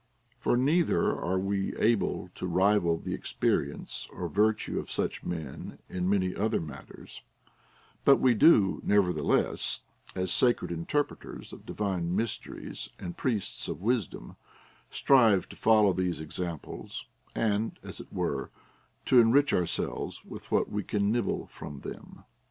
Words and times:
For 0.39 0.57
neither 0.57 1.15
are 1.15 1.37
we 1.37 1.77
able 1.77 2.31
to 2.33 2.47
rival 2.47 2.97
the 2.97 3.13
experience 3.13 4.07
or 4.11 4.27
virtue 4.27 4.79
of 4.79 4.89
such 4.89 5.23
men 5.23 5.77
in 5.89 6.09
many 6.09 6.35
other 6.35 6.59
matters; 6.59 7.21
but 8.03 8.15
we 8.17 8.33
do, 8.33 8.81
nevertheless, 8.83 9.81
as 10.15 10.31
sacred 10.33 10.71
interpreters 10.71 11.53
of 11.53 11.67
divine 11.67 12.15
mysteries 12.15 12.89
and 12.97 13.15
priests 13.15 13.67
of 13.67 13.79
wisdom, 13.83 14.37
strive 14.89 15.47
to 15.49 15.55
follow 15.55 15.93
these 15.93 16.19
examples, 16.19 17.05
and, 17.35 17.77
as 17.83 17.99
it 17.99 18.11
were, 18.11 18.49
to 19.05 19.19
enrich 19.19 19.53
ourselves 19.53 20.25
with 20.25 20.49
what 20.49 20.67
we 20.71 20.81
can 20.83 21.11
nibble 21.11 21.45
from 21.45 21.81
them. 21.81 22.23